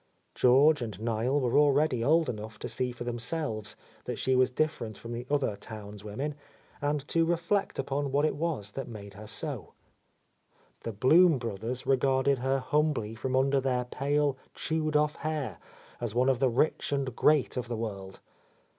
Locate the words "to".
2.57-2.67, 7.09-7.23